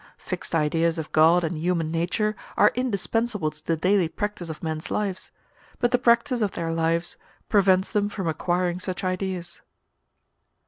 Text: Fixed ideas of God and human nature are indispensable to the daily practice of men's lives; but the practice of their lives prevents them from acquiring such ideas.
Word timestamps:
Fixed 0.17 0.55
ideas 0.55 0.97
of 0.97 1.11
God 1.11 1.43
and 1.43 1.55
human 1.55 1.91
nature 1.91 2.35
are 2.57 2.71
indispensable 2.73 3.51
to 3.51 3.63
the 3.63 3.77
daily 3.77 4.07
practice 4.09 4.49
of 4.49 4.63
men's 4.63 4.89
lives; 4.89 5.29
but 5.77 5.91
the 5.91 5.99
practice 5.99 6.41
of 6.41 6.53
their 6.53 6.73
lives 6.73 7.17
prevents 7.49 7.91
them 7.91 8.09
from 8.09 8.27
acquiring 8.27 8.79
such 8.79 9.03
ideas. 9.03 9.61